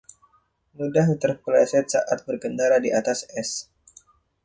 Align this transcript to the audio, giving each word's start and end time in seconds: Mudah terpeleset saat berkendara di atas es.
Mudah 0.77 1.07
terpeleset 1.21 1.85
saat 1.93 2.19
berkendara 2.27 2.77
di 2.85 2.89
atas 2.99 3.19
es. 3.41 3.49